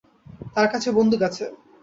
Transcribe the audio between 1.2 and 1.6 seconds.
আছে।